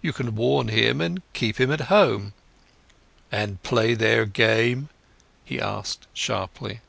"You 0.00 0.12
can 0.12 0.36
warn 0.36 0.68
him 0.68 1.00
and 1.00 1.20
keep 1.32 1.58
him 1.60 1.72
at 1.72 1.80
home." 1.90 2.32
"And 3.32 3.60
play 3.64 3.94
their 3.94 4.24
game?" 4.24 4.88
he 5.44 5.60
asked 5.60 6.06
sharply. 6.14 6.80